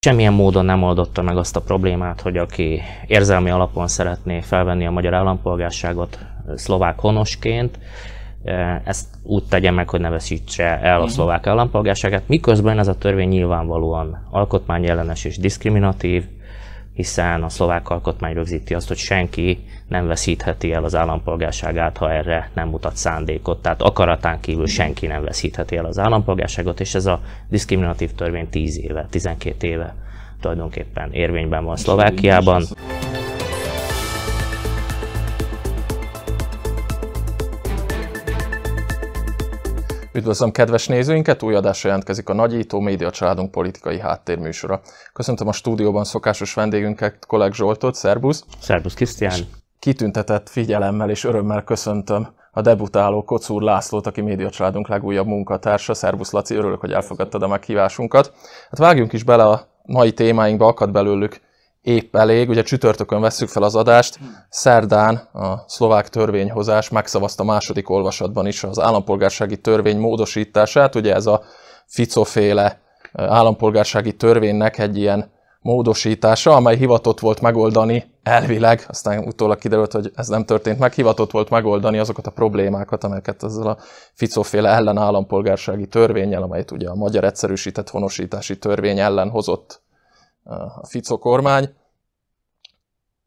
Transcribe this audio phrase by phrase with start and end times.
[0.00, 4.90] Semmilyen módon nem oldotta meg azt a problémát, hogy aki érzelmi alapon szeretné felvenni a
[4.90, 6.18] magyar állampolgárságot
[6.54, 7.78] szlovák honosként,
[8.84, 11.12] ezt úgy tegye meg, hogy ne veszítse el a mhm.
[11.12, 16.24] szlovák állampolgárságát, miközben ez a törvény nyilvánvalóan alkotmányellenes és diszkriminatív,
[16.94, 22.50] hiszen a szlovák alkotmány rögzíti azt, hogy senki nem veszítheti el az állampolgárságát, ha erre
[22.54, 23.62] nem mutat szándékot.
[23.62, 28.78] Tehát akaratán kívül senki nem veszítheti el az állampolgárságot, és ez a diszkriminatív törvény 10
[28.78, 29.94] éve, 12 éve
[30.40, 32.62] tulajdonképpen érvényben van Szlovákiában.
[40.12, 44.80] Üdvözlöm kedves nézőinket, új adásra jelentkezik a Nagyító Média Családunk politikai háttérműsora.
[45.12, 48.44] Köszöntöm a stúdióban szokásos vendégünket, Kolleg Zsoltot, szerbusz!
[48.60, 49.38] Szerbusz Krisztián!
[49.88, 55.94] Kitüntetett figyelemmel és örömmel köszöntöm a debutáló Kocúr Lászlót, aki Média Családunk legújabb munkatársa.
[55.94, 58.32] Szerbusz Laci, örülök, hogy elfogadtad a meghívásunkat.
[58.70, 61.40] Hát vágjunk is bele a mai témáinkba, akad belőlük
[61.82, 62.48] épp elég.
[62.48, 68.80] Ugye csütörtökön vesszük fel az adást, szerdán a szlovák törvényhozás megszavazta második olvasatban is az
[68.80, 70.94] állampolgársági törvény módosítását.
[70.94, 71.42] Ugye ez a
[71.86, 72.80] Ficoféle
[73.12, 75.30] állampolgársági törvénynek egy ilyen
[75.68, 81.30] módosítása, amely hivatott volt megoldani elvileg, aztán utólag kiderült, hogy ez nem történt meg, hivatott
[81.30, 83.78] volt megoldani azokat a problémákat, amelyeket ezzel a
[84.12, 89.82] Ficoféle ellen állampolgársági törvényel, amelyet ugye a magyar egyszerűsített honosítási törvény ellen hozott
[90.80, 91.74] a Fico kormány.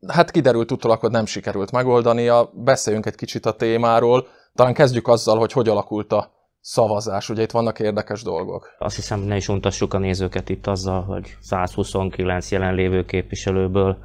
[0.07, 2.51] Hát kiderült utólag, hogy nem sikerült megoldania.
[2.53, 4.27] Beszéljünk egy kicsit a témáról.
[4.55, 6.31] Talán kezdjük azzal, hogy hogy alakult a
[6.61, 7.29] szavazás.
[7.29, 8.75] Ugye itt vannak érdekes dolgok.
[8.79, 13.97] Azt hiszem, ne is untassuk a nézőket itt azzal, hogy 129 jelenlévő képviselőből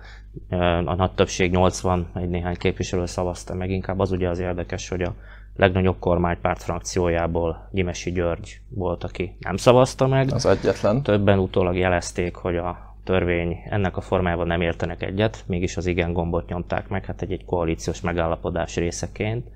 [0.84, 3.70] a nagy többség 80, egy néhány képviselő szavazta meg.
[3.70, 5.14] Inkább az ugye az érdekes, hogy a
[5.56, 10.32] legnagyobb kormánypárt frakciójából Gyimesi György volt, aki nem szavazta meg.
[10.32, 11.02] Az egyetlen.
[11.02, 16.12] Többen utólag jelezték, hogy a törvény ennek a formájában nem értenek egyet, mégis az igen
[16.12, 19.46] gombot nyomták meg, hát egy, egy koalíciós megállapodás részeként.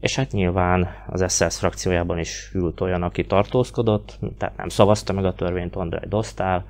[0.00, 5.24] És hát nyilván az SZSZ frakciójában is ült olyan, aki tartózkodott, tehát nem szavazta meg
[5.24, 6.64] a törvényt Andrei Dosztál,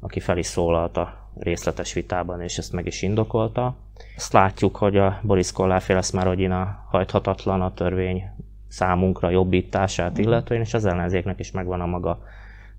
[0.00, 3.74] aki fel is szólalt a részletes vitában, és ezt meg is indokolta.
[4.16, 8.22] Ezt látjuk, hogy a Boris Kolláféle Szmárodina hajthatatlan a törvény
[8.68, 12.10] számunkra jobbítását illetően, és az ellenzéknek is megvan a maga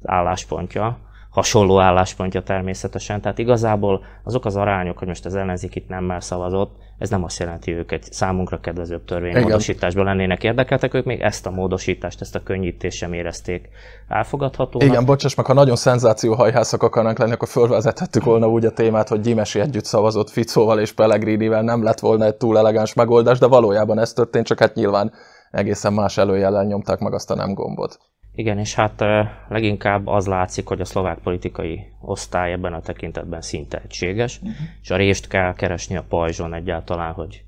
[0.02, 0.98] az álláspontja
[1.32, 3.22] hasonló álláspontja természetesen.
[3.22, 7.24] Tehát igazából azok az arányok, hogy most az ellenzék itt nem már szavazott, ez nem
[7.24, 12.22] azt jelenti, hogy ők egy számunkra kedvezőbb törvénymódosításból lennének érdekeltek, ők még ezt a módosítást,
[12.22, 13.70] ezt a könnyítést sem érezték
[14.08, 14.88] elfogadhatónak.
[14.88, 19.22] Igen, bocsáss meg, ha nagyon szenzációhajhászak akarnánk lenni, akkor fölvezethettük volna úgy a témát, hogy
[19.22, 24.00] Gyimesi együtt szavazott Ficóval és Pellegrinivel, nem lett volna egy túl elegáns megoldás, de valójában
[24.00, 25.12] ez történt, csak hát nyilván
[25.52, 28.00] egészen más előjellel nyomták meg azt a nem gombot.
[28.36, 29.04] Igen, és hát
[29.48, 34.56] leginkább az látszik, hogy a szlovák politikai osztály ebben a tekintetben szinte egységes, uh-huh.
[34.82, 37.44] és a részt kell keresni a pajzson egyáltalán, hogy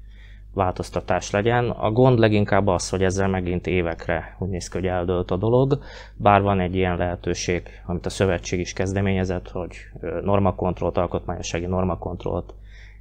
[0.54, 1.70] változtatás legyen.
[1.70, 5.80] A gond leginkább az, hogy ezzel megint évekre úgy néz ki, hogy eldőlt a dolog,
[6.16, 9.76] bár van egy ilyen lehetőség, amit a szövetség is kezdeményezett, hogy
[10.24, 12.54] normakontrollt, alkotmányossági normakontrollt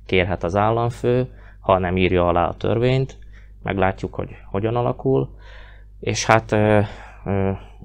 [0.06, 1.26] kérhet az államfő,
[1.60, 3.18] ha nem írja alá a törvényt,
[3.62, 5.28] meglátjuk, hogy hogyan alakul,
[6.00, 6.56] és hát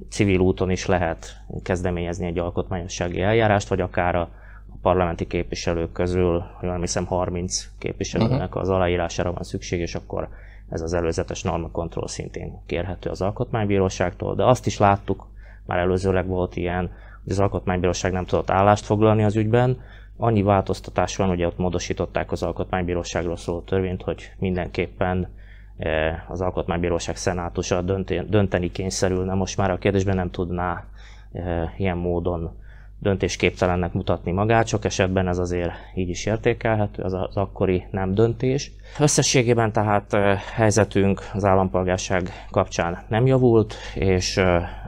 [0.09, 4.29] civil úton is lehet kezdeményezni egy alkotmányossági eljárást, vagy akár a
[4.81, 8.61] parlamenti képviselők közül, jól hiszem 30 képviselőnek uh-huh.
[8.61, 10.27] az aláírására van szükség, és akkor
[10.69, 15.27] ez az előzetes normakontroll szintén kérhető az alkotmánybíróságtól, de azt is láttuk,
[15.65, 16.91] már előzőleg volt ilyen,
[17.23, 19.79] hogy az alkotmánybíróság nem tudott állást foglalni az ügyben,
[20.17, 25.27] annyi változtatás van, hogy ott módosították az alkotmánybíróságról szóló törvényt, hogy mindenképpen
[26.27, 27.81] az Alkotmánybíróság szenátusa
[28.27, 30.83] dönteni kényszerülne, most már a kérdésben nem tudná
[31.33, 32.51] e, ilyen módon
[32.99, 38.71] döntésképtelennek mutatni magát, sok esetben ez azért így is értékelhető, az az akkori nem döntés.
[38.99, 44.41] Összességében tehát e, helyzetünk az állampolgárság kapcsán nem javult, és,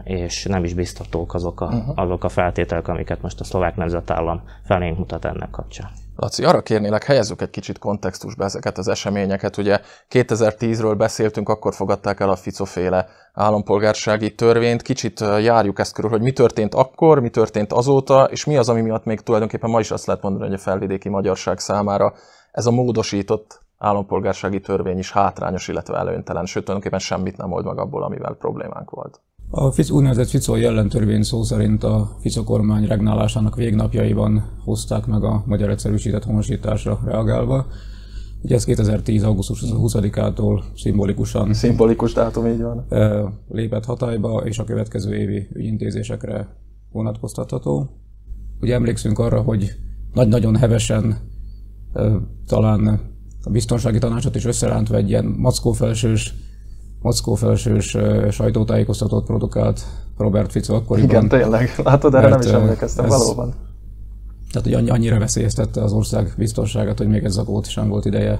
[0.03, 4.97] és nem is biztatók azok a, azok a feltételek, amiket most a szlovák nemzetállam felénk
[4.97, 5.89] mutat ennek kapcsán.
[6.21, 9.57] Laci, arra kérnélek, helyezzük egy kicsit kontextusba ezeket az eseményeket.
[9.57, 9.79] Ugye
[10.09, 14.81] 2010-ről beszéltünk, akkor fogadták el a Ficoféle állampolgársági törvényt.
[14.81, 18.81] Kicsit járjuk ezt körül, hogy mi történt akkor, mi történt azóta, és mi az, ami
[18.81, 22.13] miatt még tulajdonképpen ma is azt lehet mondani, hogy a felvidéki magyarság számára
[22.51, 27.77] ez a módosított állampolgársági törvény is hátrányos, illetve előnytelen, sőt tulajdonképpen semmit nem old meg
[27.77, 29.21] abból, amivel problémánk volt.
[29.51, 35.43] A Fico, úgynevezett Fico jellentörvény szó szerint a Fico kormány regnálásának végnapjaiban hozták meg a
[35.45, 37.65] magyar egyszerűsített honosításra reagálva.
[38.41, 39.23] Ugye ez 2010.
[39.23, 42.85] augusztus 20-ától szimbolikusan Szimbolikus dátum, így van.
[43.47, 46.55] lépett hatályba, és a következő évi ügyintézésekre
[46.91, 47.89] vonatkoztatható.
[48.61, 49.71] ugye emlékszünk arra, hogy
[50.13, 51.17] nagy-nagyon hevesen
[52.47, 53.01] talán
[53.43, 56.33] a biztonsági tanácsot is összerántva egy ilyen mackófelsős,
[57.01, 57.97] mackófelsős
[58.31, 59.81] sajtótájékoztatót produkált
[60.17, 61.09] Robert Fico akkoriban.
[61.09, 61.69] Igen, tényleg.
[61.83, 63.53] Látod, erre nem is emlékeztem, ez, valóban.
[64.51, 68.39] Tehát, hogy annyira veszélyeztette az ország biztonságát, hogy még ez a sem volt ideje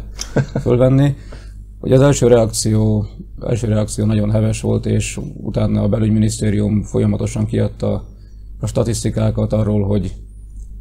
[0.61, 1.15] fölvenni.
[1.81, 3.06] Ugye az első reakció,
[3.47, 8.06] első reakció nagyon heves volt, és utána a belügyminisztérium folyamatosan kiadta
[8.59, 10.13] a statisztikákat arról, hogy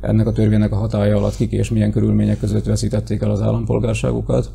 [0.00, 4.50] ennek a törvénynek a hatája alatt kik és milyen körülmények között veszítették el az állampolgárságukat.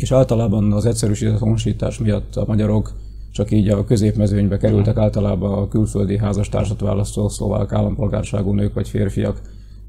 [0.00, 2.92] És általában az egyszerűsített honosítás miatt a magyarok
[3.32, 9.40] csak így a középmezőnybe kerültek általában a külföldi házastársat választó szlovák állampolgárságú nők vagy férfiak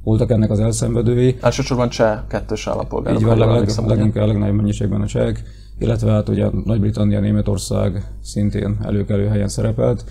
[0.03, 1.37] voltak ennek az elszenvedői.
[1.41, 3.19] Elsősorban cseh kettős állampolgárok.
[3.19, 5.43] Így van, leg, leg, leginkább legnagyobb mennyiségben a csehek,
[5.79, 10.03] illetve hát ugye Nagy-Britannia, Németország szintén előkelő helyen szerepelt.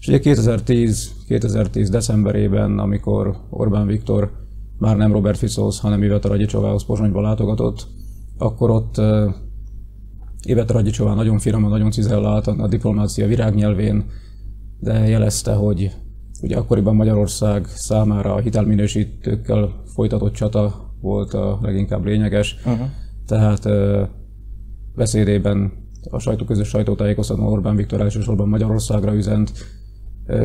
[0.00, 4.30] És ugye 2010, 2010 decemberében, amikor Orbán Viktor
[4.78, 7.86] már nem Robert Ficóhoz, hanem Iveta Ragyicsovához Pozsonyba látogatott,
[8.38, 9.00] akkor ott
[10.44, 14.04] Iveta Ragyicsová nagyon finoman, nagyon cizelláltan a diplomácia virágnyelvén,
[14.80, 15.90] de jelezte, hogy
[16.42, 22.56] ugye akkoriban Magyarország számára a hitelminősítőkkel folytatott csata volt a leginkább lényeges.
[22.66, 22.86] Uh-huh.
[23.26, 23.68] Tehát
[24.94, 25.72] beszédében
[26.10, 29.52] a sajtó közös sajtótájékoztatón Orbán Viktor elsősorban Magyarországra üzent,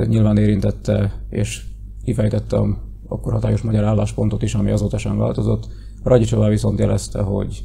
[0.07, 1.65] nyilván érintette és
[2.03, 2.61] kifejtette
[3.07, 5.67] akkor hatályos magyar álláspontot is, ami azóta sem változott.
[6.03, 7.63] Radicsová viszont jelezte, hogy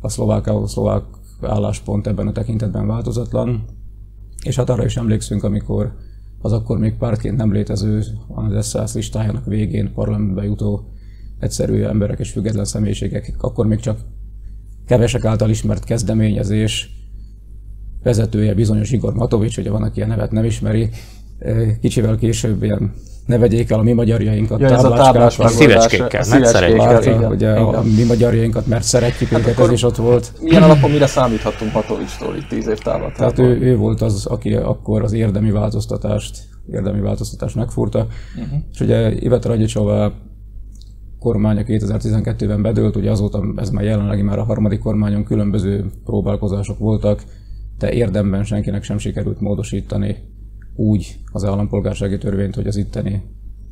[0.00, 1.04] a szlovák, a szlovák
[1.46, 3.64] álláspont ebben a tekintetben változatlan,
[4.44, 5.94] és hát arra is emlékszünk, amikor
[6.38, 10.92] az akkor még pártként nem létező, az SZSZ listájának végén parlamentbe jutó
[11.38, 14.00] egyszerű emberek és független személyiségek, akkor még csak
[14.86, 16.90] kevesek által ismert kezdeményezés
[18.02, 20.90] vezetője bizonyos Igor Matovics, ugye van, aki a nevet nem ismeri,
[21.80, 22.92] kicsivel később ilyen
[23.26, 27.30] ne vegyék el a mi magyarjainkat, ja, ez a táblás a szívecskékkel, mert szeretjük.
[27.30, 30.32] Ugye a, a mi magyarjainkat, mert szeretjük hát őket, ez is ott volt.
[30.40, 33.34] Milyen alapon mire számíthatunk Matovicstól itt tíz év távlatában?
[33.34, 36.38] Tehát ő, ő, volt az, aki akkor az érdemi változtatást,
[36.72, 38.06] érdemi változtatást megfúrta.
[38.36, 38.58] Uh-huh.
[38.72, 40.12] És ugye Iveta Ragyicsová
[41.18, 47.22] kormánya 2012-ben bedőlt, ugye azóta ez már jelenlegi már a harmadik kormányon különböző próbálkozások voltak,
[47.78, 50.16] de érdemben senkinek sem sikerült módosítani
[50.74, 53.22] úgy az állampolgársági törvényt, hogy az itteni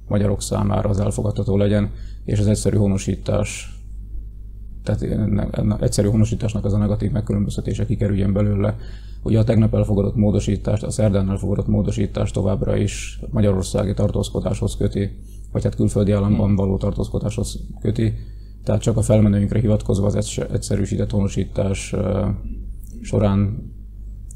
[0.08, 1.90] magyarok számára az elfogadható legyen,
[2.24, 3.76] és az egyszerű honosítás,
[4.82, 5.02] tehát
[5.80, 8.76] egyszerű honosításnak az a negatív megkülönböztetése kikerüljen belőle.
[9.22, 15.10] Ugye a tegnap elfogadott módosítást, a szerdán elfogadott módosítást továbbra is magyarországi tartózkodáshoz köti,
[15.52, 16.56] vagy hát külföldi államban hmm.
[16.56, 18.14] való tartózkodáshoz köti,
[18.64, 21.94] tehát csak a felmenőinkre hivatkozva az egyszerűsített honosítás
[23.00, 23.71] során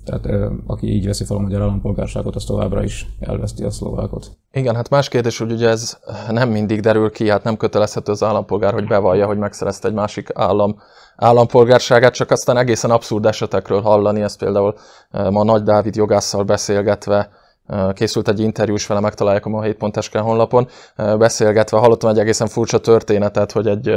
[0.07, 4.31] tehát aki így veszi fel a magyar állampolgárságot, az továbbra is elveszti a szlovákot.
[4.53, 5.99] Igen, hát más kérdés, hogy ugye ez
[6.29, 10.29] nem mindig derül ki, hát nem kötelezhető az állampolgár, hogy bevallja, hogy megszerezte egy másik
[10.35, 10.77] állam
[11.17, 14.75] állampolgárságát, csak aztán egészen abszurd esetekről hallani, ezt például
[15.11, 17.31] ma Nagy Dávid jogásszal beszélgetve
[17.93, 22.79] készült egy interjú is vele, megtalálják a ma 7.sk honlapon, beszélgetve hallottam egy egészen furcsa
[22.79, 23.97] történetet, hogy egy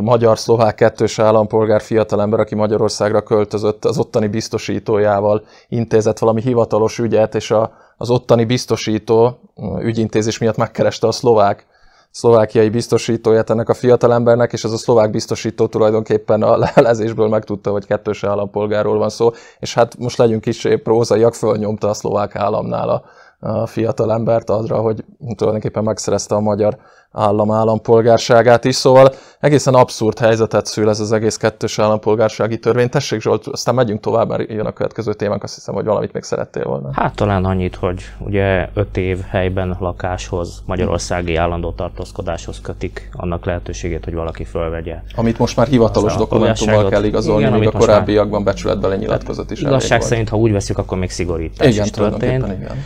[0.00, 7.50] magyar-szlovák kettős állampolgár fiatalember, aki Magyarországra költözött, az ottani biztosítójával intézett valami hivatalos ügyet, és
[7.50, 9.40] a, az ottani biztosító
[9.80, 11.66] ügyintézés miatt megkereste a szlovák
[12.10, 17.86] szlovákiai biztosítóját ennek a fiatalembernek, és ez a szlovák biztosító tulajdonképpen a lehelezésből megtudta, hogy
[17.86, 23.04] kettős állampolgárról van szó, és hát most legyünk is prózaiak, fölnyomta a szlovák államnál a,
[23.40, 25.04] a fiatalembert arra, hogy
[25.36, 26.78] tulajdonképpen megszerezte a magyar
[27.12, 32.88] állam állampolgárságát is, szóval egészen abszurd helyzetet szül ez az egész kettős állampolgársági törvény.
[32.88, 36.22] Tessék Zsolt, aztán megyünk tovább, mert jön a következő témánk, azt hiszem, hogy valamit még
[36.22, 36.90] szerettél volna.
[36.92, 44.04] Hát talán annyit, hogy ugye öt év helyben lakáshoz, magyarországi állandó tartózkodáshoz kötik annak lehetőségét,
[44.04, 45.02] hogy valaki fölvegye.
[45.16, 50.02] Amit most már hivatalos dokumentummal kell igazolni, igen, még a korábbiakban becsületbeli nyilatkozat is Igazság
[50.02, 52.46] szerint, ha úgy veszük, akkor még szigorítás igen, is történt.
[52.46, 52.84] Igen.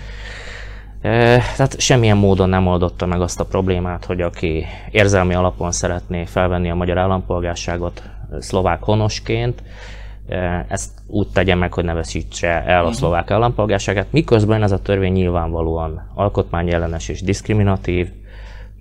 [1.57, 6.71] Tehát semmilyen módon nem oldotta meg azt a problémát, hogy aki érzelmi alapon szeretné felvenni
[6.71, 8.03] a magyar állampolgárságot
[8.39, 9.63] szlovák honosként,
[10.69, 12.95] ezt úgy tegye meg, hogy ne veszítse el a mhm.
[12.95, 18.09] szlovák állampolgárságát, miközben ez a törvény nyilvánvalóan alkotmányellenes és diszkriminatív,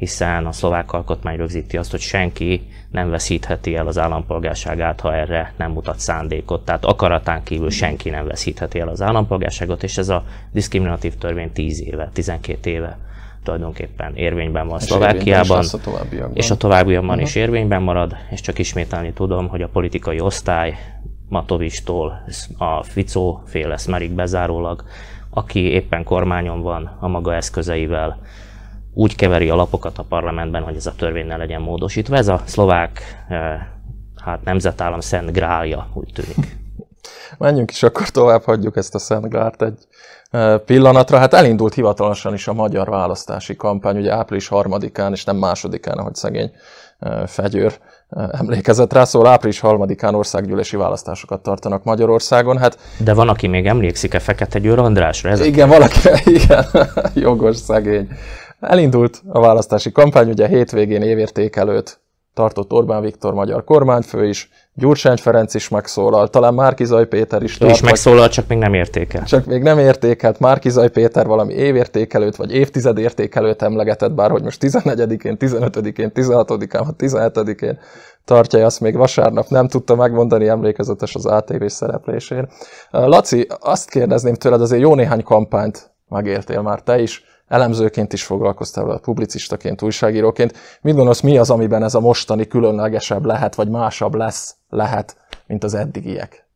[0.03, 5.53] hiszen a szlovák alkotmány rögzíti azt, hogy senki nem veszítheti el az állampolgárságát, ha erre
[5.57, 6.65] nem mutat szándékot.
[6.65, 11.81] Tehát akaratán kívül senki nem veszítheti el az állampolgárságot, és ez a diszkriminatív törvény 10
[11.81, 12.98] éve, 12 éve
[13.43, 16.36] tulajdonképpen érvényben van és Szlovákiában, a továbbiakban.
[16.36, 17.29] és a továbbiakban uh-huh.
[17.29, 20.77] is érvényben marad, és csak ismételni tudom, hogy a politikai osztály
[21.29, 22.24] Matovistól
[22.57, 24.83] a Ficó féle Smerig bezárólag,
[25.29, 28.19] aki éppen kormányon van a maga eszközeivel,
[28.93, 32.15] úgy keveri a lapokat a parlamentben, hogy ez a törvény ne legyen módosítva.
[32.15, 33.25] Ez a szlovák
[34.23, 36.57] hát nemzetállam szent grálja, úgy tűnik.
[37.38, 39.88] Menjünk is akkor tovább, hagyjuk ezt a Szent Grárt egy
[40.65, 41.17] pillanatra.
[41.17, 46.15] Hát elindult hivatalosan is a magyar választási kampány, ugye április harmadikán, és nem másodikán, ahogy
[46.15, 46.51] szegény
[47.25, 47.79] fegyőr
[48.31, 52.57] emlékezett rá, szóval április harmadikán országgyűlési választásokat tartanak Magyarországon.
[52.57, 55.29] Hát, De van, aki még emlékszik-e Fekete Győr Andrásra?
[55.29, 56.00] Ez igen, valaki,
[56.39, 56.65] igen,
[57.13, 58.07] jogos szegény.
[58.67, 62.01] Elindult a választási kampány, ugye hétvégén évértékelőt
[62.34, 67.62] tartott Orbán Viktor magyar kormányfő is, Gyurcsány Ferenc is megszólal, talán Márkizaj Péter is.
[67.62, 69.24] Ő is megszólal, csak még nem értékel.
[69.24, 70.39] Csak még nem értékelt.
[70.39, 76.96] Márkizaj Péter valami évértékelőt, vagy évtized értékelőt emlegetett, bár hogy most 14-én, 15-én, 16-án, vagy
[76.98, 77.79] 17-én
[78.25, 82.48] tartja, azt még vasárnap nem tudta megmondani, emlékezetes az ATV szereplésén.
[82.91, 88.85] Laci, azt kérdezném tőled, azért jó néhány kampányt megértél már te is, elemzőként is foglalkoztál
[88.85, 90.53] vele, publicistaként, újságíróként.
[90.81, 95.63] Mit gondolsz, mi az, amiben ez a mostani különlegesebb lehet, vagy másabb lesz, lehet, mint
[95.63, 96.47] az eddigiek?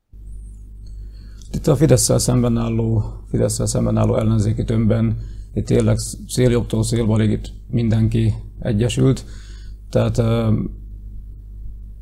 [1.51, 5.17] Itt a Fidesz-szel szemben álló, Fidesz szemben álló ellenzéki tömbben
[5.57, 9.25] itt tényleg széljobbtól szélbalig itt mindenki egyesült.
[9.89, 10.17] Tehát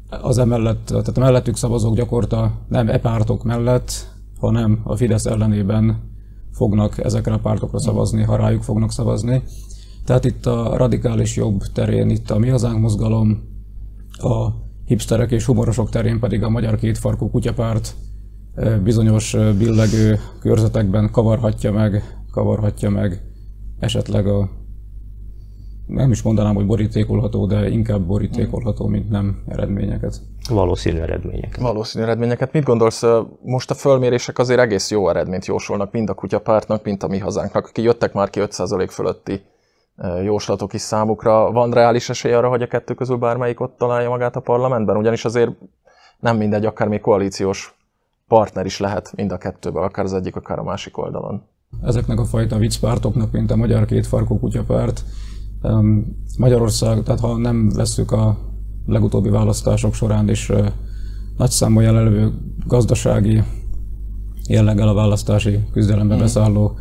[0.10, 3.92] az emellett, tehát a mellettük szavazók gyakorta nem e pártok mellett,
[4.40, 6.15] hanem a Fidesz ellenében
[6.56, 9.44] fognak ezekre a pártokra szavazni, ha rájuk fognak szavazni.
[10.06, 13.44] Tehát itt a radikális jobb terén itt a Mi Hazánk mozgalom,
[14.18, 14.50] a
[14.86, 17.96] hipsterek és humorosok terén pedig a Magyar Kétfarkú Kutyapárt
[18.84, 23.22] bizonyos billegő körzetekben kavarhatja meg, kavarhatja meg
[23.80, 24.50] esetleg a
[25.86, 30.22] nem is mondanám, hogy borítékolható, de inkább borítékolható, mint nem eredményeket.
[30.50, 31.62] Valószínű eredményeket.
[31.62, 32.54] Valószínű eredményeket.
[32.54, 33.04] Mit gondolsz,
[33.42, 37.68] most a fölmérések azért egész jó eredményt jósolnak mind a kutyapártnak, mint a mi hazánknak,
[37.68, 39.42] akik jöttek már ki 5% fölötti
[40.24, 41.52] jóslatok is számukra.
[41.52, 44.98] Van reális esély arra, hogy a kettő közül bármelyik ott találja magát a parlamentben?
[44.98, 45.52] Ugyanis azért
[46.20, 47.78] nem mindegy, akár még koalíciós
[48.28, 51.44] partner is lehet mind a kettőben, akár az egyik, akár a másik oldalon.
[51.84, 55.04] Ezeknek a fajta viccpártoknak, mint a Magyar Kétfarkú Kutyapárt,
[56.38, 58.38] Magyarország, tehát ha nem veszük a
[58.86, 60.52] legutóbbi választások során is
[61.38, 62.34] nagy számú jelenlevő
[62.68, 63.44] gazdasági
[64.48, 66.20] jelleggel a választási küzdelembe mm.
[66.20, 66.78] beszálló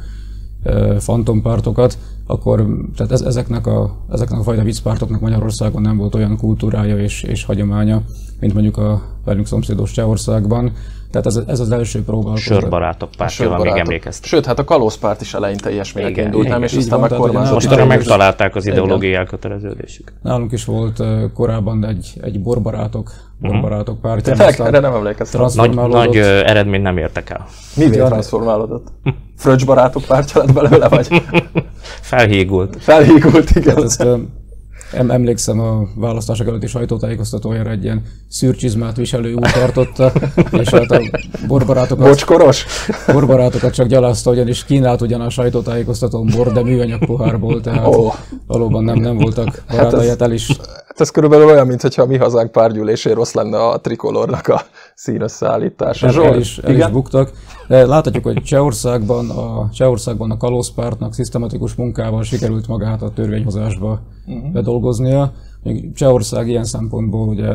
[0.98, 2.66] fantompártokat, akkor
[2.96, 7.44] tehát ez, ezeknek, a, ezeknek a fajta viccpártoknak Magyarországon nem volt olyan kultúrája és, és
[7.44, 8.02] hagyománya,
[8.40, 10.72] mint mondjuk a velünk szomszédos Csehországban.
[11.10, 12.36] Tehát ez, ez az első próba.
[12.36, 14.28] Sörbarátok pártja, még emlékeztek.
[14.28, 16.62] Sőt, hát a kalózpárt is eleinte ilyesmire indult, nem?
[16.62, 17.54] És aztán megkormányzott.
[17.54, 20.14] Most arra megtalálták az ideológiai elköteleződésüket.
[20.22, 21.02] Nálunk is volt
[21.34, 23.52] korábban egy, egy borbarátok, mhm.
[23.52, 24.34] borbarátok pártja.
[24.34, 25.46] Tehát erre nem emlékeztem.
[25.54, 27.46] Nagy, nagy eredményt nem értek el.
[27.76, 28.86] Mi transformálódott?
[29.36, 31.08] Fröccs barátok pártja lett belőle, vagy?
[32.00, 32.76] Felhígult.
[32.78, 33.74] Felhígult, igen.
[33.74, 34.06] Hát ezt,
[34.92, 40.12] emlékszem a választások előtti sajtótájékoztatójára egy ilyen szürcsizmát viselő úr tartotta,
[40.60, 41.00] és hát a
[41.46, 42.64] borbarátokat, Bocskoros?
[43.12, 48.14] borbarátokat csak gyalázta, ugyanis kínált ugyan a sajtótájékoztatón bor, de műanyag pohárból, tehát oh.
[48.46, 50.46] valóban nem, nem voltak barátai, hát el is
[50.94, 54.62] Hát ez körülbelül olyan, mintha a mi hazánk párgyűlésén rossz lenne a trikolornak a
[54.94, 56.06] színösszállítása.
[56.06, 57.32] El, el, is, el is buktak.
[57.68, 64.52] Láthatjuk, hogy Csehországban a, Csehországban a kalózpártnak szisztematikus munkával sikerült magát a törvényhozásba uh-huh.
[64.52, 65.32] bedolgoznia.
[65.62, 67.48] Még Csehország ilyen szempontból ugye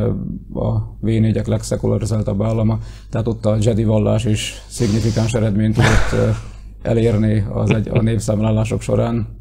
[0.54, 2.78] a V4-ek legszekularizáltabb állama,
[3.10, 6.36] tehát ott a Jedi vallás is szignifikáns eredményt tudott
[6.82, 9.39] elérni az egy, a népszámlálások során.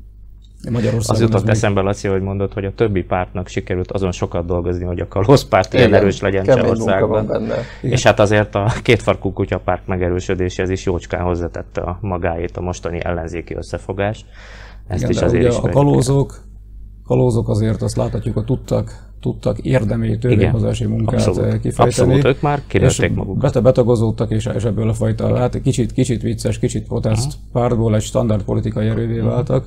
[0.72, 1.52] Magyarországon az jutott még...
[1.52, 5.74] eszembe, Laci, hogy mondott, hogy a többi pártnak sikerült azon sokat dolgozni, hogy a kalózpárt
[5.74, 7.32] ilyen erős legyen Csehországban.
[7.82, 13.56] És hát azért a kétfarkú kutyapárt megerősödéséhez is jócskán hozzátette a magáét a mostani ellenzéki
[13.56, 14.26] összefogás.
[14.88, 16.44] Ezt Igen, is azért is a kalózok,
[17.06, 21.88] kalózok azért azt láthatjuk, hogy tudtak tudtak érdemi törvényhozási munkát abszolút, kifejteni.
[21.88, 23.62] Abszolút, ők már kirőtték magukat.
[23.62, 27.42] Betagozódtak, és, és ebből a fajta, hát kicsit, kicsit vicces, kicsit protest uh-huh.
[27.52, 29.30] pártból egy standard politikai erővé uh-huh.
[29.30, 29.66] váltak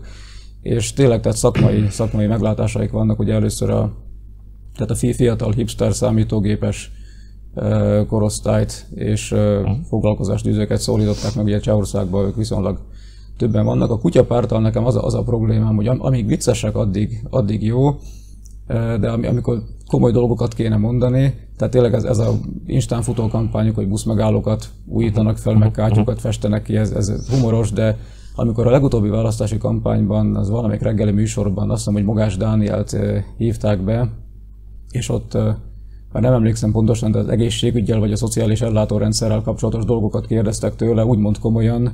[0.62, 3.92] és tényleg tehát szakmai, szakmai meglátásaik vannak, ugye először a,
[4.74, 6.90] tehát a fiatal hipster számítógépes
[8.08, 9.76] korosztályt és uh-huh.
[9.88, 12.78] foglalkozást űzőket szólították meg, ugye Csehországban ők viszonylag
[13.36, 13.90] többen vannak.
[13.90, 17.96] A kutyapártal nekem az a, az a problémám, hogy amíg viccesek, addig, addig jó,
[19.00, 22.32] de amikor komoly dolgokat kéne mondani, tehát tényleg ez, ez a
[22.66, 27.98] instán futó kampányok, hogy buszmegállókat újítanak fel, meg kátyukat festenek ki, ez, ez humoros, de
[28.34, 32.96] amikor a legutóbbi választási kampányban, az valamelyik reggeli műsorban azt hiszem, hogy Mogás Dánielt
[33.36, 34.10] hívták be,
[34.90, 35.34] és ott
[36.12, 41.04] már nem emlékszem pontosan, de az egészségügyel vagy a szociális ellátórendszerrel kapcsolatos dolgokat kérdeztek tőle,
[41.04, 41.92] úgymond komolyan,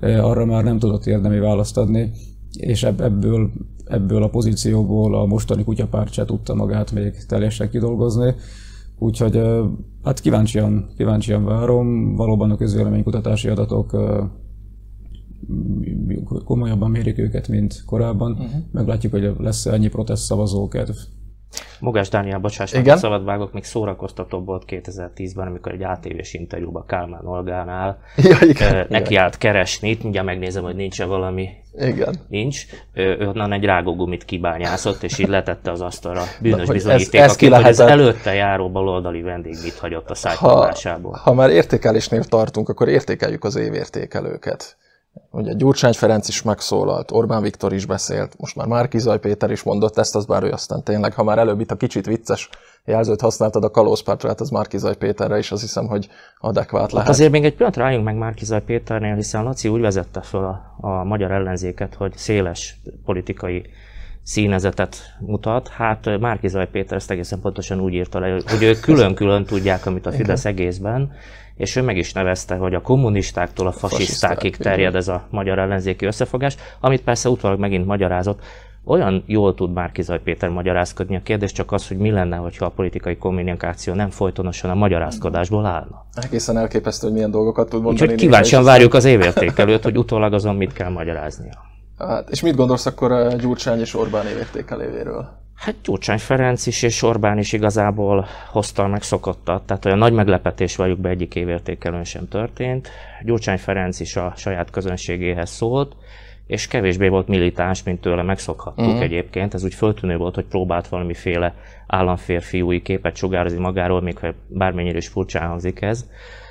[0.00, 2.10] arra már nem tudott érdemi választ adni.
[2.58, 3.50] és ebből,
[3.84, 8.34] ebből a pozícióból a mostani kutyapárt se tudta magát még teljesen kidolgozni.
[8.98, 9.40] Úgyhogy
[10.02, 12.16] hát kíváncsian, kíváncsian várom.
[12.16, 13.92] Valóban a közvéleménykutatási adatok
[16.44, 18.32] komolyabban mérik őket, mint korábban.
[18.32, 18.50] Uh-huh.
[18.72, 20.96] Meglátjuk, hogy lesz ennyi protest szavazókedv.
[21.80, 27.26] Mogás Dániel, bocsáss meg, szabad vágok, még szórakoztatóbb volt 2010-ben, amikor egy ATV-s interjúban Kálmán
[27.26, 31.48] Olgánál ja, igen, neki állt keresni, itt mindjárt megnézem, hogy nincs-e valami.
[31.78, 32.14] Igen.
[32.28, 32.66] Nincs.
[32.92, 37.48] Ő onnan egy rágógumit kibányászott, és így letette az asztalra bűnös bizonyíték, ez, ez aki,
[37.48, 41.12] hogy az előtte járó baloldali vendég mit hagyott a szájtalásából.
[41.12, 44.76] Ha, ha már értékelésnél tartunk, akkor értékeljük az évértékelőket.
[45.30, 49.98] Ugye Gyurcsány Ferenc is megszólalt, Orbán Viktor is beszélt, most már Márkizaj Péter is mondott
[49.98, 52.48] ezt, az bár ő aztán tényleg, ha már előbb itt a kicsit vicces
[52.84, 57.08] jelzőt használtad a kalózpártra, hát az Márkizaj Péterre is, az hiszem, hogy adekvát lehet.
[57.08, 61.04] Azért még egy pillanat rájunk meg Márkizaj Péternél, hiszen Laci úgy vezette fel a, a
[61.04, 63.66] magyar ellenzéket, hogy széles politikai
[64.22, 65.68] színezetet mutat.
[65.68, 70.12] Hát Márkizaj Péter ezt egészen pontosan úgy írta le, hogy ők külön-külön tudják, amit a
[70.12, 71.12] Fidesz egészben,
[71.56, 76.06] és ő meg is nevezte, hogy a kommunistáktól a fasisztákig terjed ez a magyar ellenzéki
[76.06, 78.42] összefogás, amit persze utólag megint magyarázott.
[78.86, 82.50] Olyan jól tud már Kizaj Péter magyarázkodni, a kérdés csak az, hogy mi lenne, ha
[82.58, 86.06] a politikai kommunikáció nem folytonosan a magyarázkodásból állna.
[86.14, 88.02] Egészen elképesztő, hogy milyen dolgokat tud mondani.
[88.02, 91.52] Úgyhogy kíváncsian várjuk az évértékelőt, hogy utólag azon mit kell magyaráznia.
[91.98, 95.43] Hát, és mit gondolsz akkor eh, Gyurcsány és Orbán évértékelévéről?
[95.54, 100.76] Hát Gyurcsány Ferenc is és Orbán is igazából hozta meg szokottat, tehát olyan nagy meglepetés
[100.76, 102.88] vagyok be egyik évértékelőn sem történt.
[103.24, 105.96] Gyurcsány Ferenc is a saját közönségéhez szólt,
[106.46, 109.02] és kevésbé volt militáns, mint tőle megszokhattuk uh-huh.
[109.02, 109.54] egyébként.
[109.54, 111.54] Ez úgy föltűnő volt, hogy próbált valamiféle
[111.86, 116.06] államférfiúi képet sugározni magáról, még bármennyire is furcsán hangzik ez.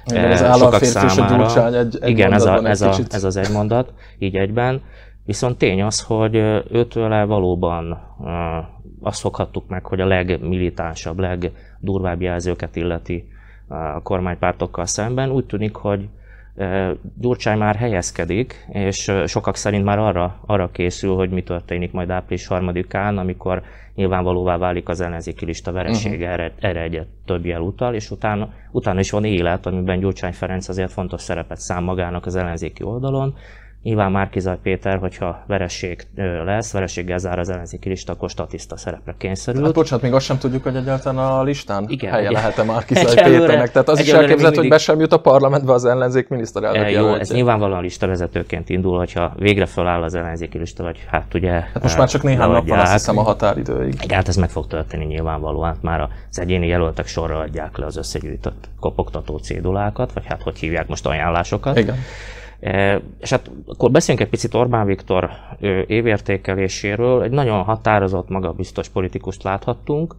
[0.05, 3.35] Igen, az államférfi és a Gyurcsány egy, egy Igen, ez, a, ez, a, ez az
[3.35, 4.81] egy mondat, így egyben.
[5.25, 6.35] Viszont tény az, hogy
[6.71, 7.97] őtől valóban
[9.01, 13.27] azt foghattuk meg, hogy a legmilitánsabb, legdurvább jelzőket illeti
[13.67, 15.31] a kormánypártokkal szemben.
[15.31, 16.09] Úgy tűnik, hogy
[17.19, 22.47] Gyurcsány már helyezkedik, és sokak szerint már arra, arra készül, hogy mi történik majd április
[22.47, 23.61] harmadikán, amikor
[23.95, 26.31] nyilvánvalóvá válik az ellenzéki lista veresége, uh-huh.
[26.31, 30.67] erre, erre egyet több jel utal, és utána, utána is van élet, amiben Gyurcsány Ferenc
[30.67, 33.35] azért fontos szerepet szám magának az ellenzéki oldalon,
[33.83, 36.07] Nyilván Márkizaj Péter, hogyha vereség
[36.45, 39.63] lesz, vereséggel zár az ellenzéki lista, akkor statiszta szerepre kényszerül.
[39.63, 43.23] Hát bocsánat, még azt sem tudjuk, hogy egyáltalán a listán Igen, helye ugye, lehet-e Márkizaj
[43.23, 43.71] Péternek.
[43.71, 44.59] Tehát az is elképzelhető, mindig...
[44.59, 48.97] hogy be sem jut a parlamentbe az ellenzék miniszterelnök e, Jó, ez nyilvánvalóan listavezetőként indul,
[48.97, 51.51] hogyha végre feláll az ellenzéki lista, vagy hát ugye...
[51.51, 54.11] Hát most már csak néhány nap van, azt hiszem a határidőig.
[54.11, 55.67] Hát ez meg fog történni nyilvánvalóan.
[55.67, 60.57] Hát már az egyéni jelöltek sorra adják le az összegyűjtött kopogtató cédulákat, vagy hát hogy
[60.57, 61.77] hívják most ajánlásokat.
[61.77, 61.95] Igen.
[62.63, 65.29] E, és hát akkor beszéljünk egy picit Orbán Viktor
[65.87, 67.23] évértékeléséről.
[67.23, 70.15] Egy nagyon határozott, magabiztos politikust láthattunk.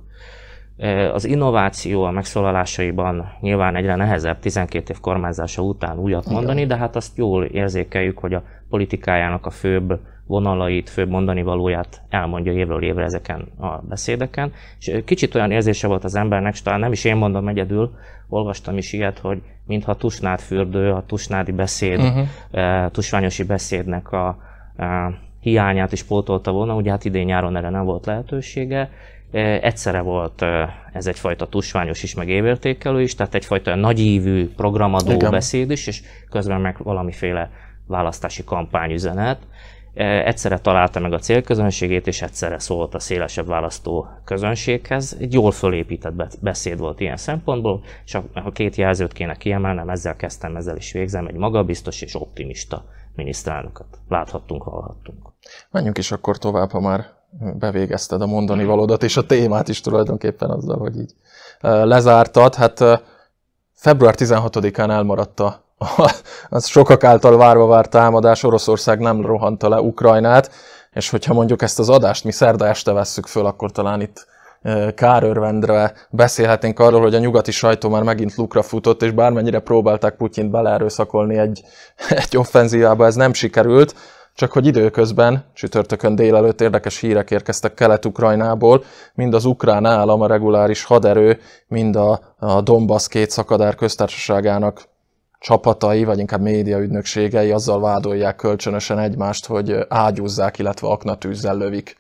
[0.77, 6.77] E, az innováció a megszólalásaiban nyilván egyre nehezebb 12 év kormányzása után újat mondani, de
[6.77, 12.83] hát azt jól érzékeljük, hogy a politikájának a főbb vonalait, főbb mondani valóját elmondja évről
[12.83, 14.53] évre ezeken a beszédeken.
[14.79, 17.95] És kicsit olyan érzése volt az embernek, és talán nem is én mondom egyedül,
[18.29, 22.91] olvastam is ilyet, hogy mintha tusnád fürdő, a tusnádi beszéd, uh-huh.
[22.91, 24.37] tusványosi beszédnek a, a
[25.41, 28.91] hiányát is pótolta volna, ugye hát idén nyáron erre nem volt lehetősége.
[29.61, 30.45] Egyszerre volt
[30.93, 35.31] ez egyfajta tusványos is, meg évértékelő is, tehát egyfajta nagyívű programadó Igen.
[35.31, 37.51] beszéd is, és közben meg valamiféle
[37.87, 39.39] választási kampányüzenet.
[39.95, 45.17] Egyszerre találta meg a célközönségét, és egyszerre szólt a szélesebb választó közönséghez.
[45.21, 50.57] Egy jól fölépített beszéd volt ilyen szempontból, és ha két jelzőt kéne kiemelnem, ezzel kezdtem,
[50.57, 55.29] ezzel is végzem, egy magabiztos és optimista miniszterelnököt láthattunk, hallhattunk.
[55.71, 57.07] Menjünk is akkor tovább, ha már
[57.59, 61.15] bevégezted a mondani valódat, és a témát is tulajdonképpen azzal, hogy így
[61.61, 62.55] lezártad.
[62.55, 62.85] Hát
[63.73, 65.64] február 16-án elmaradt a
[66.49, 70.51] az sokak által várva várt támadás, Oroszország nem rohanta le Ukrajnát,
[70.93, 74.27] és hogyha mondjuk ezt az adást mi szerda este vesszük föl, akkor talán itt
[74.95, 80.51] kárörvendre beszélhetnénk arról, hogy a nyugati sajtó már megint lukra futott, és bármennyire próbálták Putyint
[80.51, 81.63] beleerőszakolni egy,
[82.09, 83.95] egy offenzívába, ez nem sikerült,
[84.35, 88.85] csak hogy időközben, csütörtökön délelőtt érdekes hírek érkeztek Kelet-Ukrajnából,
[89.15, 94.83] mind az ukrán állam, a reguláris haderő, mind a, a Donbass két szakadár köztársaságának
[95.45, 101.97] csapatai, vagy inkább média ügynökségei azzal vádolják kölcsönösen egymást, hogy ágyúzzák, illetve aknatűzzel lövik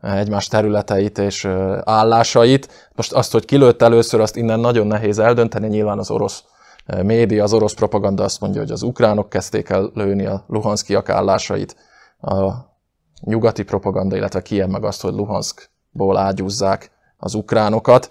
[0.00, 1.44] egymás területeit és
[1.84, 2.90] állásait.
[2.94, 6.44] Most azt, hogy kilőtt először, azt innen nagyon nehéz eldönteni, nyilván az orosz
[7.02, 11.76] média, az orosz propaganda azt mondja, hogy az ukránok kezdték el lőni a luhanszkiak állásait.
[12.20, 12.52] A
[13.20, 18.10] nyugati propaganda, illetve Kiev meg azt, hogy Luhanskból ágyúzzák az ukránokat.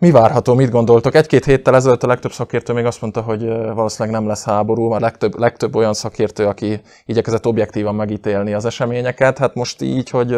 [0.00, 1.14] Mi várható, mit gondoltok?
[1.14, 5.00] Egy-két héttel ezelőtt a legtöbb szakértő még azt mondta, hogy valószínűleg nem lesz háború, már
[5.00, 9.38] legtöbb, legtöbb olyan szakértő, aki igyekezett objektívan megítélni az eseményeket.
[9.38, 10.36] Hát most így, hogy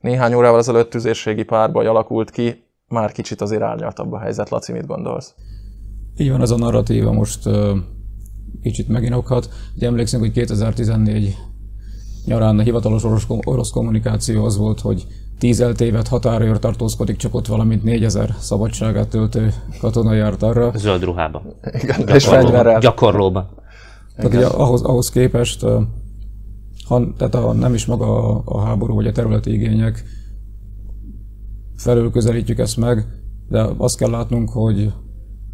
[0.00, 4.48] néhány órával ezelőtt tüzérségi párbaj alakult ki, már kicsit az irányaltabb a helyzet.
[4.48, 5.34] Laci, mit gondolsz?
[6.16, 7.48] Így van, ez a narratíva most
[8.62, 9.48] kicsit meginokhat.
[9.76, 11.36] Ugye emlékszünk, hogy 2014
[12.24, 13.04] nyarán a hivatalos
[13.44, 15.06] orosz kommunikáció az volt, hogy
[15.38, 20.72] tíz eltévet határőr tartózkodik, csak ott valamint 4000 szabadságát töltő katona járt arra.
[20.76, 21.42] Zöld ruhában.
[21.82, 22.80] Igen, és fegyverrel.
[22.80, 23.48] Gyakorlóban.
[24.16, 25.64] Tehát ugye ahhoz, ahhoz képest,
[26.86, 30.04] ha, tehát a, nem is maga a, a háború vagy a területi igények,
[31.76, 33.06] felül közelítjük ezt meg,
[33.48, 34.92] de azt kell látnunk, hogy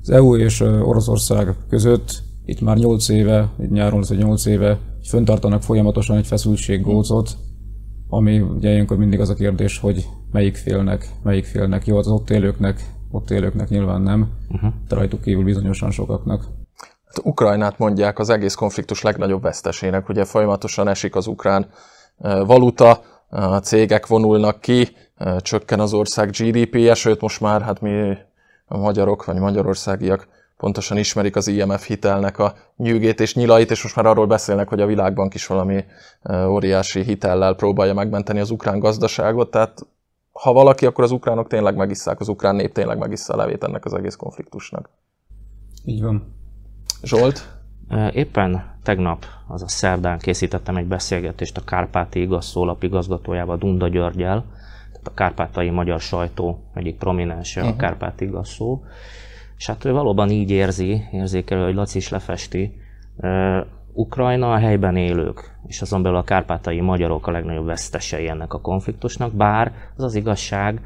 [0.02, 5.62] az EU és Oroszország között itt már 8 éve, itt nyáron ez 8 éve föntartanak
[5.62, 7.36] folyamatosan egy feszültséggócot,
[8.10, 12.30] ami ugye ilyenkor mindig az a kérdés, hogy melyik félnek, melyik félnek jó, az ott
[12.30, 14.72] élőknek, ott élőknek nyilván nem, uh-huh.
[14.88, 16.44] de rajtuk kívül bizonyosan sokaknak.
[17.06, 21.66] Hát Ukrajnát mondják az egész konfliktus legnagyobb vesztesének, ugye folyamatosan esik az ukrán
[22.46, 24.88] valuta, a cégek vonulnak ki,
[25.38, 28.16] csökken az ország GDP-je, sőt most már hát mi
[28.66, 30.28] a magyarok vagy magyarországiak
[30.60, 34.80] pontosan ismerik az IMF hitelnek a nyűgét és nyilait, és most már arról beszélnek, hogy
[34.80, 35.84] a világbank is valami
[36.46, 39.86] óriási hitellel próbálja megmenteni az ukrán gazdaságot, tehát
[40.32, 43.84] ha valaki, akkor az ukránok tényleg megisszák, az ukrán nép tényleg megissza a levét ennek
[43.84, 44.90] az egész konfliktusnak.
[45.84, 46.34] Így van.
[47.02, 47.58] Zsolt?
[48.12, 54.44] Éppen tegnap, az a szerdán készítettem egy beszélgetést a Kárpáti igaz szólap igazgatójával, Dunda Györgyel,
[54.92, 57.74] tehát a kárpátai magyar sajtó egyik prominense, uh-huh.
[57.74, 58.82] a Kárpáti igaz szó,
[59.60, 62.80] és hát ő valóban így érzi, érzékelő, hogy Laci is lefesti,
[63.92, 68.60] Ukrajna a helyben élők, és azon belül a kárpátai magyarok a legnagyobb vesztesei ennek a
[68.60, 70.80] konfliktusnak, bár az az igazság,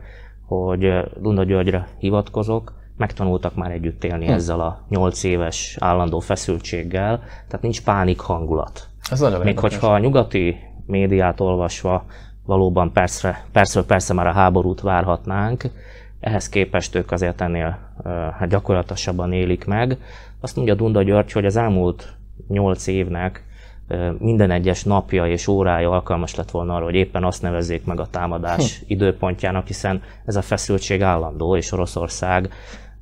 [0.46, 4.32] hogy Dunda Györgyre hivatkozok, megtanultak már együtt élni hm.
[4.32, 8.88] ezzel a 8 éves állandó feszültséggel, tehát nincs pánik hangulat.
[9.10, 9.60] Ez Még érdekes.
[9.60, 10.56] hogyha a nyugati
[10.86, 12.04] médiát olvasva
[12.46, 15.70] valóban persze, persze, persze már a háborút várhatnánk,
[16.24, 17.78] ehhez képest ők azért ennél
[18.38, 19.96] hát gyakorlatosabban élik meg.
[20.40, 22.12] Azt mondja Dunda György, hogy az elmúlt
[22.48, 23.44] 8 évnek
[24.18, 28.06] minden egyes napja és órája alkalmas lett volna arra, hogy éppen azt nevezzék meg a
[28.10, 28.84] támadás hm.
[28.86, 32.48] időpontjának, hiszen ez a feszültség állandó, és Oroszország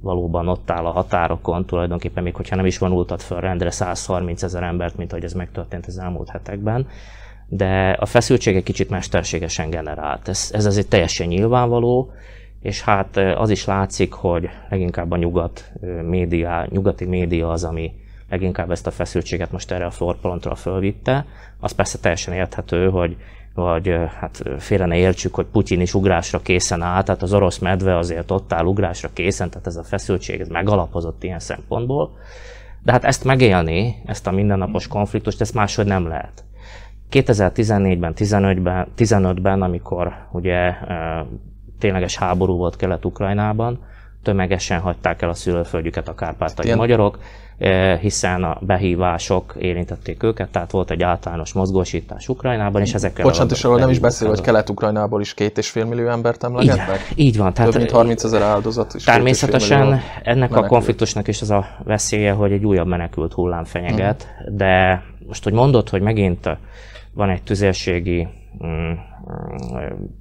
[0.00, 4.62] valóban ott áll a határokon, tulajdonképpen még hogyha nem is vonultat föl rendre 130 ezer
[4.62, 6.86] embert, mint ahogy ez megtörtént az elmúlt hetekben,
[7.48, 10.28] de a feszültség egy kicsit mesterségesen generált.
[10.28, 12.12] Ez, ez azért teljesen nyilvánvaló,
[12.62, 15.72] és hát az is látszik, hogy leginkább a nyugat
[16.02, 17.92] média, nyugati média az, ami
[18.28, 21.24] leginkább ezt a feszültséget most erre a florpontra fölvitte.
[21.60, 23.16] Az persze teljesen érthető, hogy
[23.54, 27.96] vagy hát félre ne értsük, hogy Putyin is ugrásra készen áll, tehát az orosz medve
[27.96, 32.16] azért ott áll ugrásra készen, tehát ez a feszültség ez megalapozott ilyen szempontból.
[32.82, 36.44] De hát ezt megélni, ezt a mindennapos konfliktust, ezt máshogy nem lehet.
[37.10, 40.74] 2014-ben, 15-ben, 15-ben amikor ugye
[41.82, 43.78] tényleges háború volt Kelet-Ukrajnában,
[44.22, 46.78] tömegesen hagyták el a szülőföldjüket a kárpátai Igen.
[46.78, 47.18] magyarok,
[47.58, 53.50] eh, hiszen a behívások érintették őket, tehát volt egy általános mozgósítás Ukrajnában, és ezekkel Bocsánat,
[53.50, 57.08] és arról nem is beszél, hogy Kelet-Ukrajnából is két és fél millió embert emlegetnek?
[57.14, 57.52] Így, így van.
[57.52, 59.04] Tehát Több mint 30 ezer áldozat is.
[59.04, 60.64] Természetesen ennek menekült.
[60.64, 64.56] a konfliktusnak is az a veszélye, hogy egy újabb menekült hullám fenyeget, hmm.
[64.56, 66.48] de most, hogy mondod, hogy megint
[67.14, 68.28] van egy tüzérségi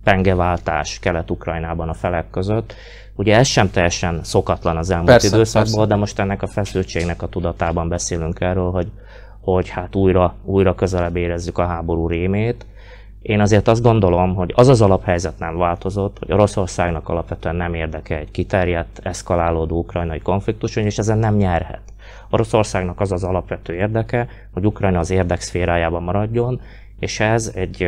[0.04, 2.76] pengeváltás Kelet-Ukrajnában a felek között.
[3.16, 5.88] Ugye ez sem teljesen szokatlan az elmúlt persze, időszakban, persze.
[5.88, 8.92] de most ennek a feszültségnek a tudatában beszélünk erről, hogy,
[9.42, 12.66] hogy hát újra, újra közelebb érezzük a háború rémét.
[13.22, 18.18] Én azért azt gondolom, hogy az az alaphelyzet nem változott, hogy Oroszországnak alapvetően nem érdeke
[18.18, 21.82] egy kiterjedt, eszkalálódó ukrajnai konfliktus, és ezen nem nyerhet.
[22.30, 26.62] Oroszországnak az az alapvető érdeke, hogy Ukrajna az érdekszférájában maradjon,
[27.02, 27.88] és ez egy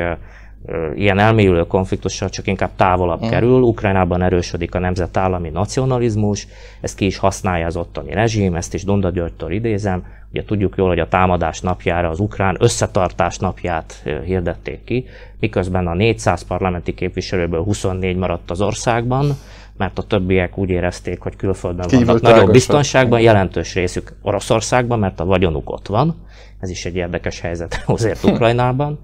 [0.95, 3.29] ilyen elmélyülő konfliktussal csak inkább távolabb mm.
[3.29, 3.61] kerül.
[3.61, 6.47] Ukrajnában erősödik a nemzetállami nacionalizmus,
[6.81, 10.05] ezt ki is használja az ottani rezsim, ezt is Donda Györgytől idézem.
[10.31, 15.05] Ugye tudjuk jól, hogy a támadás napjára az ukrán összetartás napját hirdették ki,
[15.39, 19.37] miközben a 400 parlamenti képviselőből 24 maradt az országban,
[19.77, 25.19] mert a többiek úgy érezték, hogy külföldön Kívül vannak nagyobb biztonságban, jelentős részük Oroszországban, mert
[25.19, 26.15] a vagyonuk ott van.
[26.63, 28.99] Ez is egy érdekes helyzet azért Ukrajnában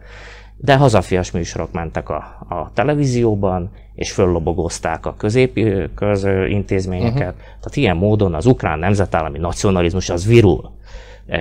[0.62, 2.15] de hazafias műsorok mentek a,
[2.50, 5.60] a televízióban, és föllobogozták a közép
[5.95, 7.34] közintézményeket.
[7.34, 7.43] Uh-huh.
[7.43, 10.72] Tehát ilyen módon az ukrán nemzetállami nacionalizmus az virul.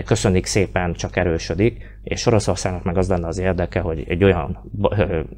[0.04, 4.70] köszönik szépen, csak erősödik, és Oroszországnak meg az lenne az érdeke, hogy egy olyan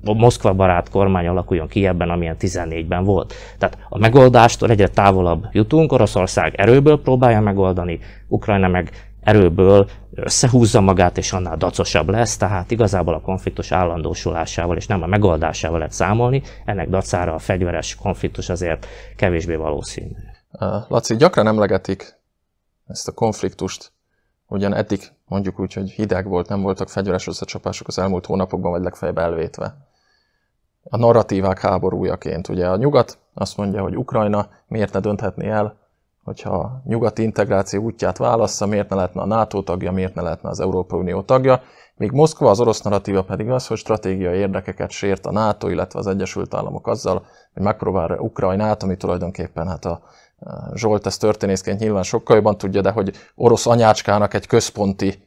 [0.03, 3.35] Moszkva barát kormány alakuljon ki ebben, amilyen 14-ben volt.
[3.59, 11.19] Tehát a megoldástól egyre távolabb jutunk, Oroszország erőből próbálja megoldani, Ukrajna meg erőből összehúzza magát,
[11.19, 16.43] és annál dacosabb lesz, tehát igazából a konfliktus állandósulásával és nem a megoldásával lehet számolni,
[16.65, 20.13] ennek dacára a fegyveres konfliktus azért kevésbé valószínű.
[20.89, 22.19] Laci, gyakran emlegetik
[22.87, 23.93] ezt a konfliktust,
[24.47, 28.83] ugyan eddig mondjuk úgy, hogy hideg volt, nem voltak fegyveres összecsapások az elmúlt hónapokban, vagy
[28.83, 29.77] legfeljebb elvétve.
[30.83, 32.49] A narratívák háborújaként.
[32.49, 35.80] Ugye a nyugat azt mondja, hogy Ukrajna miért ne dönthetné el,
[36.31, 40.61] hogyha nyugati integráció útját válassza, miért ne lehetne a NATO tagja, miért ne lehetne az
[40.61, 41.63] Európai Unió tagja,
[41.97, 46.07] míg Moszkva, az orosz narratíva pedig az, hogy stratégiai érdekeket sért a NATO, illetve az
[46.07, 50.01] Egyesült Államok azzal, hogy megpróbálja Ukrajnát, ami tulajdonképpen hát a
[50.75, 55.23] Zsolt ezt történészként nyilván sokkal jobban tudja, de hogy orosz anyácskának egy központi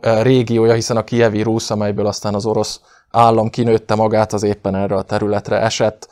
[0.00, 4.94] régiója, hiszen a Kievi Rúsz, amelyből aztán az orosz állam kinőtte magát, az éppen erre
[4.94, 6.08] a területre esett.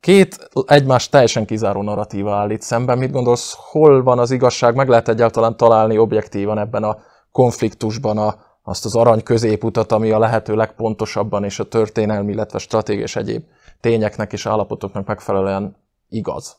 [0.00, 2.98] Két egymást teljesen kizáró narratíva állít szemben.
[2.98, 4.74] Mit gondolsz, hol van az igazság?
[4.74, 6.96] Meg lehet egyáltalán találni objektívan ebben a
[7.32, 13.02] konfliktusban a, azt az arany középutat, ami a lehető legpontosabban és a történelmi, illetve stratégiai
[13.02, 13.44] és egyéb
[13.80, 15.76] tényeknek és állapotoknak megfelelően
[16.08, 16.56] igaz?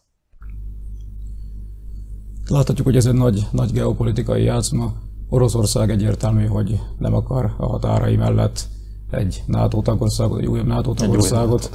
[2.47, 4.93] Láthatjuk, hogy ez egy nagy, nagy geopolitikai játszma.
[5.29, 8.65] Oroszország egyértelmű, hogy nem akar a határai mellett
[9.11, 11.69] egy NATO tagországot, egy újabb NATO tagországot,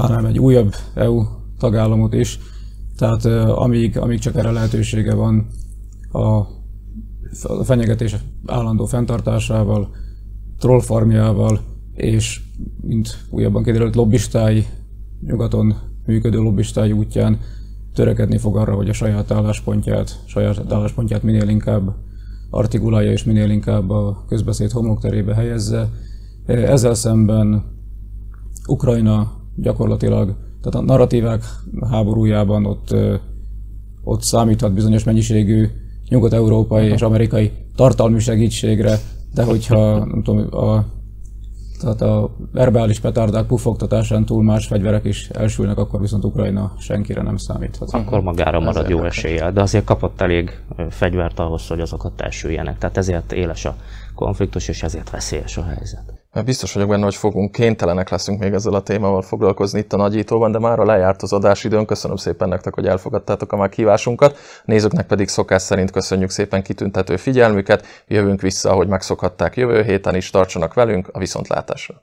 [0.00, 1.22] hanem egy újabb EU
[1.58, 2.38] tagállamot is.
[2.96, 5.46] Tehát amíg, amíg csak erre lehetősége van
[6.12, 6.42] a
[7.64, 9.88] fenyegetés állandó fenntartásával,
[10.58, 11.60] trollfarmjával,
[11.94, 12.40] és
[12.80, 14.66] mint újabban kiderült lobbistái,
[15.20, 15.74] nyugaton
[16.06, 17.38] működő lobbistái útján
[17.94, 21.94] törekedni fog arra, hogy a saját álláspontját, saját álláspontját minél inkább
[22.50, 25.88] artikulálja és minél inkább a közbeszéd homlokterébe helyezze.
[26.46, 27.64] Ezzel szemben
[28.66, 31.44] Ukrajna gyakorlatilag, tehát a narratívák
[31.90, 32.94] háborújában ott,
[34.04, 35.68] ott számíthat bizonyos mennyiségű
[36.08, 38.98] nyugat-európai és amerikai tartalmi segítségre,
[39.34, 40.84] de hogyha nem tudom, a
[41.82, 47.36] tehát a verbális petárdák pufogtatásán túl más fegyverek is elsülnek, akkor viszont Ukrajna senkire nem
[47.36, 47.90] számíthat.
[47.90, 50.60] Akkor magára marad jó eséllyel, de azért kapott elég
[50.90, 52.78] fegyvert ahhoz, hogy azokat elsüljenek.
[52.78, 53.76] Tehát ezért éles a
[54.14, 56.21] konfliktus, és ezért veszélyes a helyzet.
[56.40, 60.52] Biztos vagyok benne, hogy fogunk kénytelenek leszünk még ezzel a témával foglalkozni itt a nagyítóban,
[60.52, 61.86] de már lejárt az adásidőn.
[61.86, 64.36] Köszönöm szépen nektek, hogy elfogadtátok a meghívásunkat.
[64.64, 67.86] Nézőknek pedig szokás szerint köszönjük szépen kitüntető figyelmüket.
[68.06, 70.30] Jövünk vissza, ahogy megszokhatták jövő héten is.
[70.30, 72.02] Tartsanak velünk a viszontlátásra.